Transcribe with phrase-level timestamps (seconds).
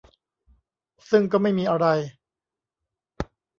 [1.09, 1.87] ซึ่งก็ไม่มีอะไร